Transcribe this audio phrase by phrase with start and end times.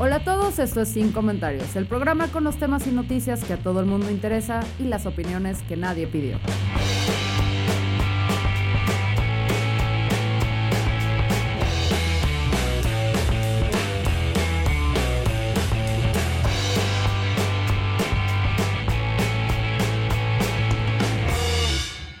[0.00, 3.54] Hola a todos, esto es Sin Comentarios, el programa con los temas y noticias que
[3.54, 6.38] a todo el mundo interesa y las opiniones que nadie pidió.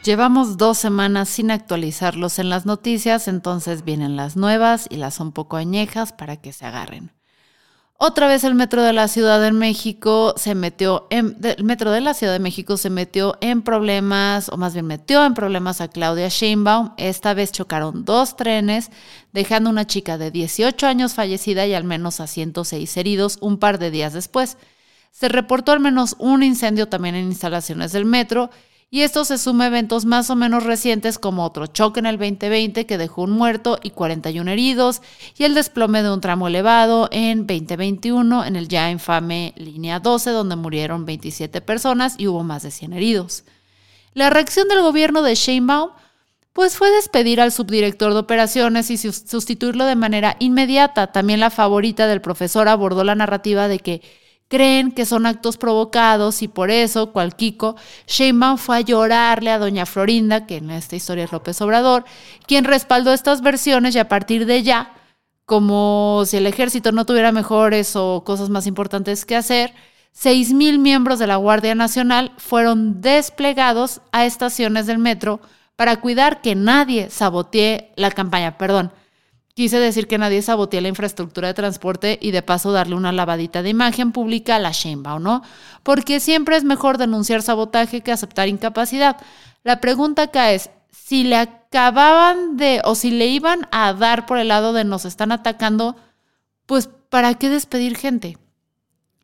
[0.02, 5.30] Llevamos dos semanas sin actualizarlos en las noticias, entonces vienen las nuevas y las un
[5.30, 7.17] poco añejas para que se agarren.
[8.00, 12.00] Otra vez el metro de la Ciudad de México se metió en, el metro de
[12.00, 15.88] la Ciudad de México se metió en problemas, o más bien metió en problemas a
[15.88, 16.92] Claudia Sheinbaum.
[16.96, 18.92] Esta vez chocaron dos trenes,
[19.32, 23.80] dejando una chica de 18 años fallecida y al menos a 106 heridos un par
[23.80, 24.58] de días después.
[25.10, 28.50] Se reportó al menos un incendio también en instalaciones del metro
[28.90, 32.16] y esto se suma a eventos más o menos recientes como otro choque en el
[32.16, 35.02] 2020 que dejó un muerto y 41 heridos
[35.36, 40.30] y el desplome de un tramo elevado en 2021 en el ya infame línea 12
[40.30, 43.44] donde murieron 27 personas y hubo más de 100 heridos.
[44.14, 45.90] La reacción del gobierno de Sheinbaum
[46.54, 51.12] pues fue despedir al subdirector de operaciones y sustituirlo de manera inmediata.
[51.12, 54.02] También la favorita del profesor abordó la narrativa de que
[54.48, 59.58] creen que son actos provocados y por eso, cual Kiko, Sheinbaum fue a llorarle a
[59.58, 62.04] doña Florinda, que en esta historia es López Obrador,
[62.46, 64.94] quien respaldó estas versiones y a partir de ya,
[65.44, 69.74] como si el ejército no tuviera mejores o cosas más importantes que hacer,
[70.12, 75.40] seis mil miembros de la Guardia Nacional fueron desplegados a estaciones del metro
[75.76, 78.92] para cuidar que nadie sabotee la campaña, perdón,
[79.58, 83.60] Quise decir que nadie sabotee la infraestructura de transporte y de paso darle una lavadita
[83.60, 85.42] de imagen pública a la ¿o ¿no?
[85.82, 89.16] Porque siempre es mejor denunciar sabotaje que aceptar incapacidad.
[89.64, 94.38] La pregunta acá es, si le acababan de, o si le iban a dar por
[94.38, 95.96] el lado de nos están atacando,
[96.66, 98.38] pues ¿para qué despedir gente?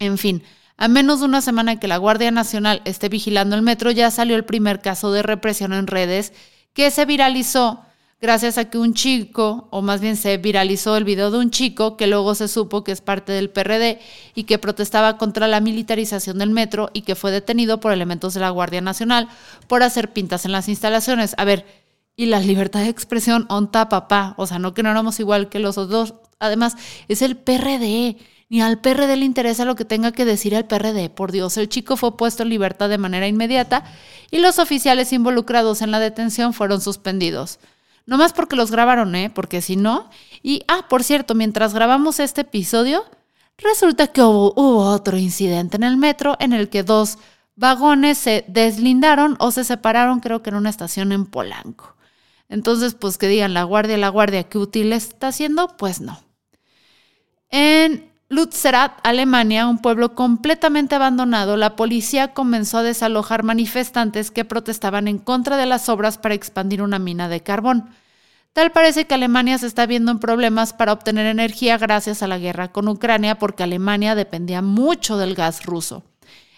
[0.00, 0.42] En fin,
[0.76, 4.34] a menos de una semana que la Guardia Nacional esté vigilando el metro, ya salió
[4.34, 6.32] el primer caso de represión en redes
[6.72, 7.84] que se viralizó
[8.24, 11.98] gracias a que un chico, o más bien se viralizó el video de un chico
[11.98, 14.00] que luego se supo que es parte del PRD
[14.34, 18.40] y que protestaba contra la militarización del metro y que fue detenido por elementos de
[18.40, 19.28] la Guardia Nacional
[19.68, 21.34] por hacer pintas en las instalaciones.
[21.36, 21.66] A ver,
[22.16, 25.58] y la libertad de expresión, onta papá, o sea, no que no éramos igual que
[25.58, 26.14] los otros.
[26.38, 28.16] Además, es el PRD.
[28.48, 31.10] Ni al PRD le interesa lo que tenga que decir el PRD.
[31.10, 33.84] Por Dios, el chico fue puesto en libertad de manera inmediata
[34.30, 37.58] y los oficiales involucrados en la detención fueron suspendidos.
[38.06, 39.30] No más porque los grabaron, ¿eh?
[39.30, 40.10] Porque si no.
[40.42, 43.04] Y, ah, por cierto, mientras grabamos este episodio,
[43.58, 44.54] resulta que hubo,
[44.90, 47.18] otro incidente en el metro en el que dos
[47.56, 51.96] vagones se deslindaron o se separaron, creo que en una estación en Polanco.
[52.48, 55.76] Entonces, pues que digan la guardia, la guardia, ¿qué útil está haciendo?
[55.76, 56.20] Pues no.
[57.50, 65.08] En Lutzerat, Alemania, un pueblo completamente abandonado, la policía comenzó a desalojar manifestantes que protestaban
[65.08, 67.90] en contra de las obras para expandir una mina de carbón.
[68.54, 72.38] Tal parece que Alemania se está viendo en problemas para obtener energía gracias a la
[72.38, 76.02] guerra con Ucrania porque Alemania dependía mucho del gas ruso.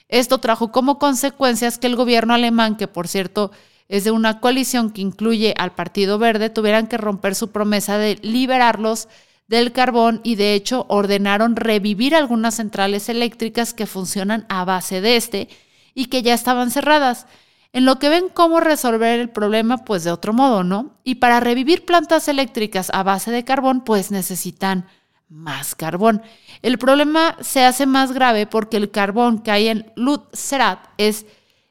[0.08, 3.50] Esto trajo como consecuencias que el gobierno alemán, que por cierto
[3.88, 8.18] es de una coalición que incluye al Partido Verde, tuvieran que romper su promesa de
[8.22, 9.08] liberarlos
[9.48, 15.16] del carbón y de hecho ordenaron revivir algunas centrales eléctricas que funcionan a base de
[15.16, 15.48] este
[15.94, 17.26] y que ya estaban cerradas.
[17.72, 20.98] En lo que ven cómo resolver el problema, pues de otro modo, ¿no?
[21.04, 24.86] Y para revivir plantas eléctricas a base de carbón, pues necesitan
[25.28, 26.22] más carbón.
[26.62, 31.26] El problema se hace más grave porque el carbón que hay en Lutzerat es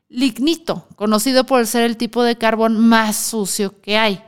[0.10, 4.22] lignito, conocido por ser el tipo de carbón más sucio que hay.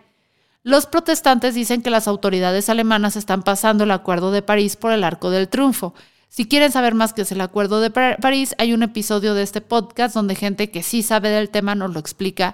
[0.68, 5.06] Los protestantes dicen que las autoridades alemanas están pasando el Acuerdo de París por el
[5.06, 5.94] arco del triunfo.
[6.28, 9.62] Si quieren saber más qué es el Acuerdo de París, hay un episodio de este
[9.62, 12.54] podcast donde gente que sí sabe del tema nos lo explica,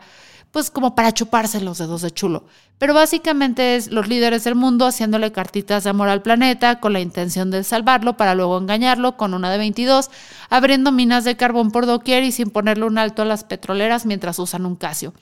[0.52, 2.46] pues como para chuparse los dedos de chulo.
[2.78, 7.00] Pero básicamente es los líderes del mundo haciéndole cartitas de amor al planeta con la
[7.00, 10.12] intención de salvarlo para luego engañarlo con una de 22,
[10.52, 14.38] abriendo minas de carbón por doquier y sin ponerle un alto a las petroleras mientras
[14.38, 15.16] usan un Casio.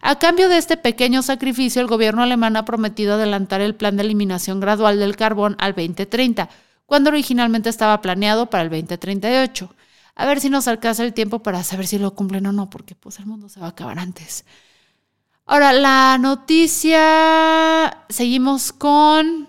[0.00, 4.04] A cambio de este pequeño sacrificio, el gobierno alemán ha prometido adelantar el plan de
[4.04, 6.48] eliminación gradual del carbón al 2030,
[6.86, 9.74] cuando originalmente estaba planeado para el 2038.
[10.14, 12.94] A ver si nos alcanza el tiempo para saber si lo cumplen o no, porque
[12.94, 14.44] pues el mundo se va a acabar antes.
[15.46, 19.48] Ahora, la noticia, seguimos con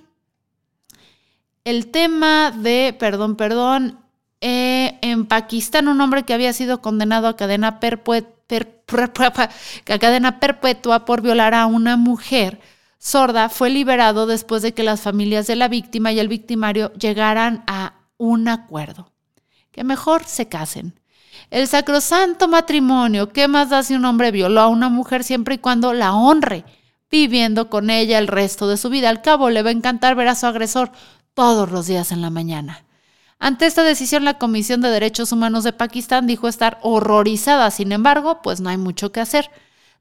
[1.64, 3.99] el tema de, perdón, perdón,
[4.42, 11.22] eh, en Pakistán un hombre que había sido condenado a cadena, a cadena perpetua por
[11.22, 12.60] violar a una mujer
[13.00, 17.64] sorda fue liberado después de que las familias de la víctima y el victimario llegaran
[17.68, 19.12] a un acuerdo,
[19.72, 21.00] que mejor se casen.
[21.50, 25.60] El sacrosanto matrimonio, ¿qué más da si un hombre violó a una mujer siempre y
[25.60, 26.66] cuando la honre,
[27.10, 29.10] viviendo con ella el resto de su vida?
[29.10, 30.92] Al cabo le va a encantar ver a su agresor
[31.34, 32.84] todos los días en la mañana.
[33.40, 38.42] Ante esta decisión, la Comisión de Derechos Humanos de Pakistán dijo estar horrorizada, sin embargo,
[38.42, 39.50] pues no hay mucho que hacer.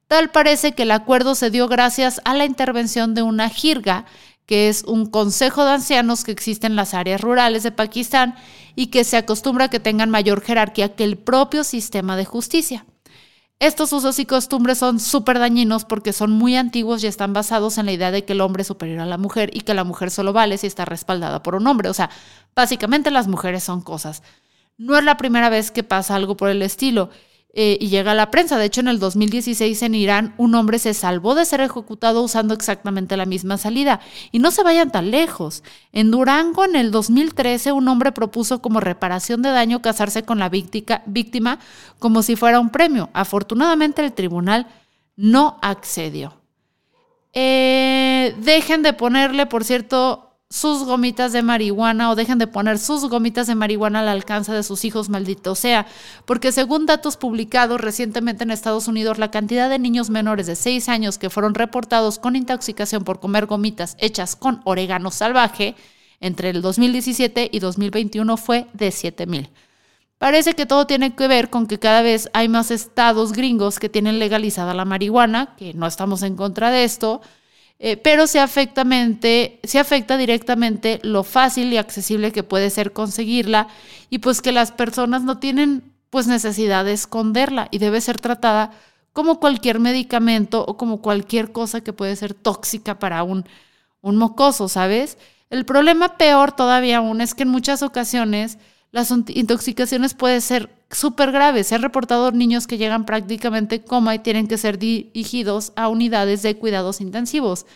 [0.08, 4.06] Tal parece que el acuerdo se dio gracias a la intervención de una jirga
[4.44, 8.34] que es un consejo de ancianos que existe en las áreas rurales de Pakistán
[8.74, 12.86] y que se acostumbra a que tengan mayor jerarquía que el propio sistema de justicia.
[13.60, 17.86] Estos usos y costumbres son súper dañinos porque son muy antiguos y están basados en
[17.86, 20.12] la idea de que el hombre es superior a la mujer y que la mujer
[20.12, 21.88] solo vale si está respaldada por un hombre.
[21.88, 22.08] O sea,
[22.54, 24.22] básicamente las mujeres son cosas.
[24.76, 27.10] No es la primera vez que pasa algo por el estilo.
[27.54, 28.58] Eh, y llega a la prensa.
[28.58, 32.54] De hecho, en el 2016 en Irán un hombre se salvó de ser ejecutado usando
[32.54, 34.00] exactamente la misma salida.
[34.30, 35.64] Y no se vayan tan lejos.
[35.92, 40.50] En Durango, en el 2013, un hombre propuso como reparación de daño casarse con la
[40.50, 41.58] víctima
[41.98, 43.10] como si fuera un premio.
[43.12, 44.68] Afortunadamente el tribunal
[45.16, 46.34] no accedió.
[47.32, 53.04] Eh, dejen de ponerle, por cierto, sus gomitas de marihuana o dejen de poner sus
[53.04, 55.86] gomitas de marihuana al alcance de sus hijos, maldito sea,
[56.24, 60.88] porque según datos publicados recientemente en Estados Unidos, la cantidad de niños menores de 6
[60.88, 65.74] años que fueron reportados con intoxicación por comer gomitas hechas con orégano salvaje
[66.20, 69.50] entre el 2017 y 2021 fue de 7000.
[70.16, 73.88] Parece que todo tiene que ver con que cada vez hay más estados gringos que
[73.90, 77.20] tienen legalizada la marihuana, que no estamos en contra de esto,
[77.80, 78.84] eh, pero se, afecta
[80.16, 83.68] directamente lo fácil y accesible que puede ser conseguirla
[84.10, 88.72] y pues que las personas no tienen pues necesidad de esconderla y debe ser tratada
[89.12, 93.44] como cualquier medicamento o como cualquier cosa que puede ser tóxica para un,
[94.00, 95.16] un mocoso, ¿sabes?
[95.50, 98.58] El problema peor todavía aún es que en muchas ocasiones
[98.90, 101.66] las intoxicaciones pueden ser súper graves.
[101.66, 106.42] Se han reportado niños que llegan prácticamente coma y tienen que ser dirigidos a unidades
[106.42, 107.66] de cuidados intensivos.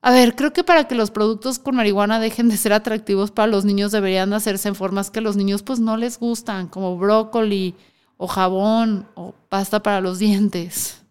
[0.00, 3.46] A ver, creo que para que los productos con marihuana dejen de ser atractivos para
[3.46, 7.74] los niños deberían hacerse en formas que los niños pues no les gustan, como brócoli
[8.18, 11.02] o jabón o pasta para los dientes.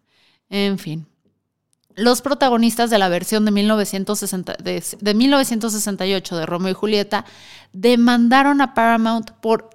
[0.48, 1.06] En fin.
[1.96, 7.24] Los protagonistas de la versión de, 1960, de, 1968 de Romeo y Julieta
[7.72, 9.70] demandaron a Paramount por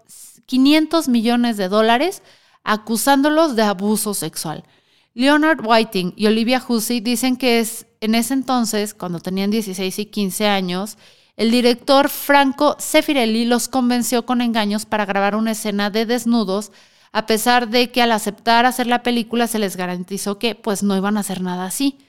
[0.50, 2.24] 500 millones de dólares
[2.64, 4.64] acusándolos de abuso sexual.
[5.14, 10.06] Leonard Whiting y Olivia Hussey dicen que es en ese entonces, cuando tenían 16 y
[10.08, 10.98] 15 años,
[11.38, 16.72] el director Franco Sefirelli los convenció con engaños para grabar una escena de desnudos,
[17.12, 20.98] a pesar de que al aceptar hacer la película se les garantizó que pues no
[20.98, 22.00] iban a hacer nada así.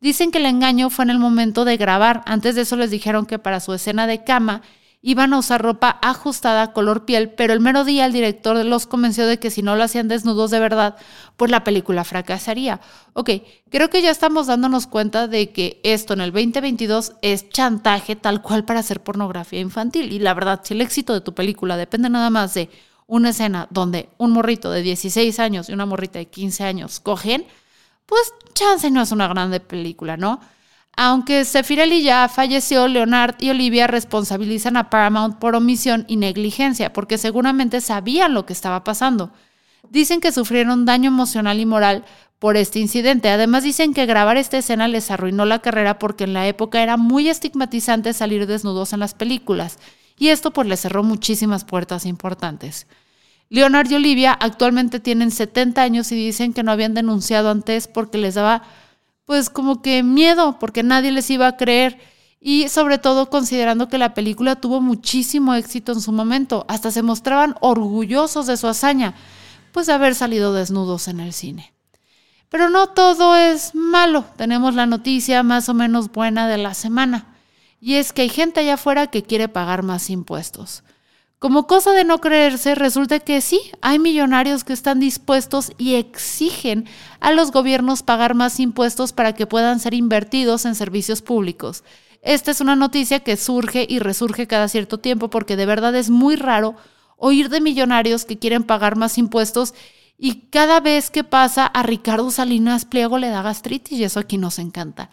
[0.00, 2.22] Dicen que el engaño fue en el momento de grabar.
[2.24, 4.62] Antes de eso les dijeron que para su escena de cama
[5.02, 9.26] iban a usar ropa ajustada color piel, pero el mero día el director los convenció
[9.26, 10.96] de que si no lo hacían desnudos de verdad,
[11.36, 12.80] pues la película fracasaría.
[13.12, 13.30] Ok,
[13.68, 18.42] creo que ya estamos dándonos cuenta de que esto en el 2022 es chantaje tal
[18.42, 20.12] cual para hacer pornografía infantil.
[20.12, 22.70] Y la verdad, si el éxito de tu película depende nada más de
[23.08, 27.44] una escena donde un morrito de 16 años y una morrita de 15 años cogen,
[28.06, 30.40] pues chance no es una grande película, ¿no?
[30.96, 37.18] Aunque Sefirelli ya falleció, Leonard y Olivia responsabilizan a Paramount por omisión y negligencia, porque
[37.18, 39.32] seguramente sabían lo que estaba pasando.
[39.88, 42.04] Dicen que sufrieron daño emocional y moral
[42.38, 43.30] por este incidente.
[43.30, 46.96] Además dicen que grabar esta escena les arruinó la carrera porque en la época era
[46.96, 49.78] muy estigmatizante salir desnudos en las películas,
[50.18, 52.86] y esto pues les cerró muchísimas puertas importantes.
[53.48, 58.18] Leonard y Olivia actualmente tienen 70 años y dicen que no habían denunciado antes porque
[58.18, 58.62] les daba
[59.24, 61.98] pues como que miedo, porque nadie les iba a creer
[62.40, 67.02] y sobre todo considerando que la película tuvo muchísimo éxito en su momento, hasta se
[67.02, 69.14] mostraban orgullosos de su hazaña,
[69.70, 71.72] pues de haber salido desnudos en el cine.
[72.48, 77.36] Pero no todo es malo, tenemos la noticia más o menos buena de la semana,
[77.80, 80.82] y es que hay gente allá afuera que quiere pagar más impuestos.
[81.42, 86.86] Como cosa de no creerse, resulta que sí, hay millonarios que están dispuestos y exigen
[87.18, 91.82] a los gobiernos pagar más impuestos para que puedan ser invertidos en servicios públicos.
[92.22, 96.10] Esta es una noticia que surge y resurge cada cierto tiempo porque de verdad es
[96.10, 96.76] muy raro
[97.16, 99.74] oír de millonarios que quieren pagar más impuestos
[100.16, 104.38] y cada vez que pasa a Ricardo Salinas Pliego le da gastritis y eso aquí
[104.38, 105.10] nos encanta.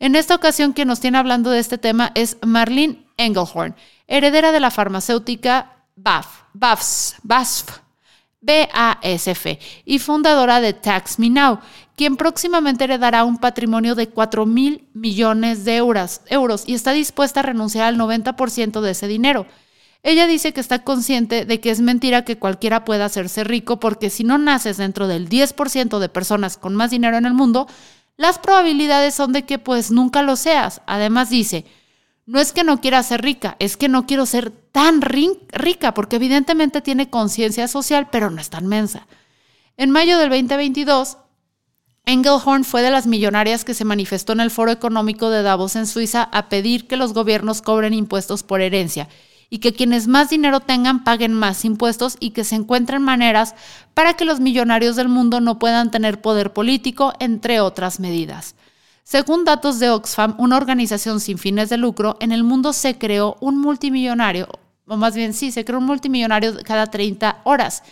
[0.00, 3.74] En esta ocasión quien nos tiene hablando de este tema es Marlene Engelhorn
[4.08, 6.44] heredera de la farmacéutica BAF,
[8.40, 9.46] BASF,
[9.84, 11.58] y fundadora de Tax Me Now,
[11.96, 17.40] quien próximamente heredará un patrimonio de 4 mil millones de euros, euros y está dispuesta
[17.40, 19.46] a renunciar al 90% de ese dinero.
[20.04, 24.10] Ella dice que está consciente de que es mentira que cualquiera pueda hacerse rico porque
[24.10, 27.66] si no naces dentro del 10% de personas con más dinero en el mundo,
[28.18, 30.82] las probabilidades son de que pues nunca lo seas.
[30.86, 31.64] Además dice,
[32.26, 36.16] no es que no quiera ser rica, es que no quiero ser tan rica, porque
[36.16, 39.06] evidentemente tiene conciencia social, pero no es tan mensa.
[39.76, 41.16] En mayo del 2022,
[42.06, 45.86] Engelhorn fue de las millonarias que se manifestó en el Foro Económico de Davos en
[45.86, 49.08] Suiza a pedir que los gobiernos cobren impuestos por herencia
[49.50, 53.54] y que quienes más dinero tengan paguen más impuestos y que se encuentren maneras
[53.94, 58.54] para que los millonarios del mundo no puedan tener poder político, entre otras medidas.
[59.04, 63.38] Según datos de Oxfam, una organización sin fines de lucro, en el mundo se creó
[63.40, 64.48] un multimillonario,
[64.86, 67.82] o más bien sí, se creó un multimillonario cada 30 horas,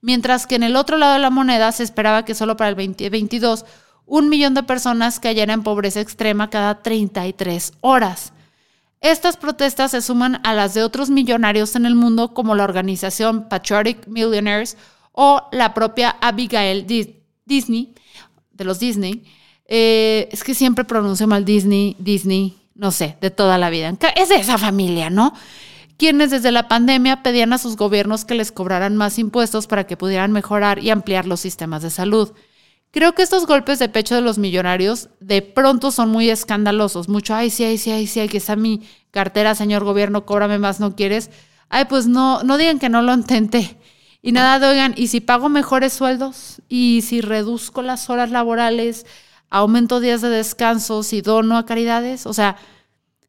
[0.00, 2.76] mientras que en el otro lado de la moneda se esperaba que solo para el
[2.76, 3.64] 2022
[4.06, 8.33] un millón de personas cayeran en pobreza extrema cada 33 horas.
[9.04, 13.50] Estas protestas se suman a las de otros millonarios en el mundo como la organización
[13.50, 14.78] Patriotic Millionaires
[15.12, 16.86] o la propia Abigail
[17.44, 17.92] Disney,
[18.50, 19.26] de los Disney,
[19.66, 23.92] eh, es que siempre pronuncio mal Disney, Disney, no sé, de toda la vida.
[24.16, 25.34] Es de esa familia, ¿no?
[25.98, 29.98] Quienes desde la pandemia pedían a sus gobiernos que les cobraran más impuestos para que
[29.98, 32.32] pudieran mejorar y ampliar los sistemas de salud.
[32.94, 37.08] Creo que estos golpes de pecho de los millonarios de pronto son muy escandalosos.
[37.08, 40.80] Mucho, ay, sí, ay, sí, ay, sí, aquí está mi cartera, señor gobierno, cóbrame más,
[40.80, 41.30] ¿no quieres?
[41.68, 43.76] Ay, pues no, no digan que no lo intenté.
[44.22, 46.62] Y nada, de, oigan, ¿y si pago mejores sueldos?
[46.68, 49.04] ¿Y si reduzco las horas laborales?
[49.50, 52.26] aumento días de descanso, si dono a caridades.
[52.26, 52.56] O sea,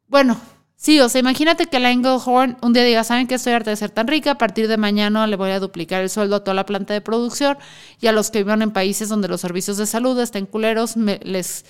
[0.08, 0.36] bueno,
[0.76, 3.76] sí, o sea, imagínate que la Engelhorn un día diga, ¿saben que estoy harta de
[3.76, 4.32] ser tan rica?
[4.32, 7.00] A partir de mañana le voy a duplicar el sueldo a toda la planta de
[7.00, 7.58] producción
[8.00, 11.64] y a los que vivan en países donde los servicios de salud estén culeros, les,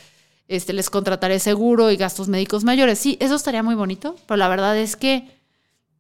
[0.49, 2.99] este, les contrataré seguro y gastos médicos mayores.
[2.99, 5.29] Sí, eso estaría muy bonito, pero la verdad es que,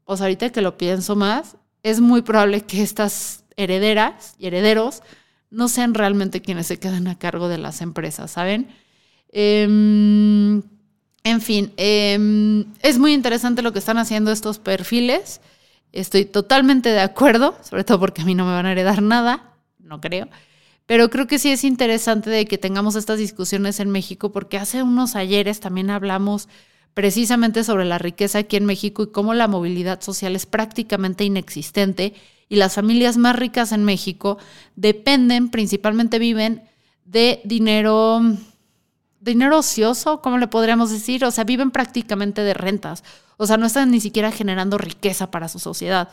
[0.04, 5.02] pues ahorita que lo pienso más, es muy probable que estas herederas y herederos
[5.50, 8.68] no sean realmente quienes se quedan a cargo de las empresas, ¿saben?
[9.30, 10.62] Em,
[11.26, 15.40] en fin, em, es muy interesante lo que están haciendo estos perfiles.
[15.90, 19.56] Estoy totalmente de acuerdo, sobre todo porque a mí no me van a heredar nada,
[19.80, 20.28] no creo.
[20.87, 24.85] Pero creo que sí es interesante de que tengamos estas discusiones en México, porque hace
[24.85, 26.49] unos ayeres también hablamos
[26.95, 32.14] precisamente sobre la riqueza aquí en México y cómo la movilidad social es prácticamente inexistente
[32.49, 34.38] y las familias más ricas en México
[34.76, 36.62] dependen, principalmente viven
[37.04, 38.21] de dinero,
[39.26, 41.25] dinero ocioso, ¿cómo le podríamos decir?
[41.26, 43.04] O sea, viven prácticamente de rentas.
[43.37, 46.09] O sea, no están ni siquiera generando riqueza para su sociedad.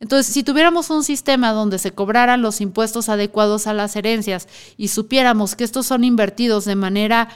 [0.00, 4.88] Entonces, si tuviéramos un sistema donde se cobraran los impuestos adecuados a las herencias y
[4.88, 7.28] supiéramos que estos son invertidos de manera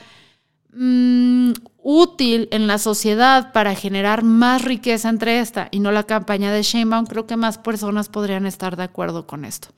[0.80, 6.52] Mm, útil en la sociedad para generar más riqueza entre esta y no la campaña
[6.52, 9.68] de Sheinbaum, creo que más personas podrían estar de acuerdo con esto.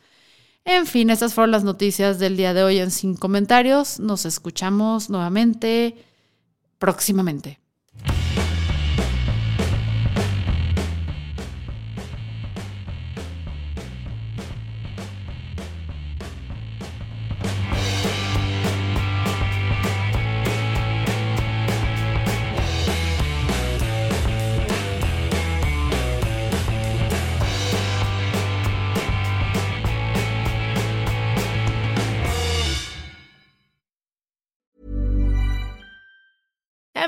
[0.65, 3.99] En fin, estas fueron las noticias del día de hoy en Sin Comentarios.
[3.99, 5.97] Nos escuchamos nuevamente
[6.79, 7.60] próximamente.